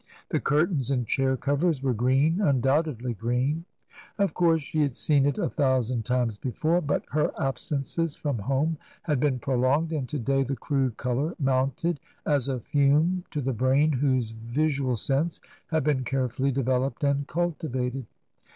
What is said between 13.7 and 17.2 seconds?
whose visual sense had been carefully developed